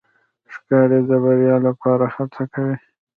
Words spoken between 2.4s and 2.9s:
کوي.